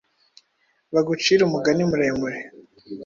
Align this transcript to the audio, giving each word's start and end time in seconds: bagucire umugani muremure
bagucire 0.93 1.41
umugani 1.45 1.81
muremure 1.89 2.39